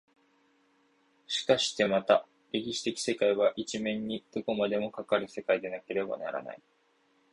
[1.27, 6.61] しかしてまた歴史的世界は一面にどこまでもかかる世界でなければならない。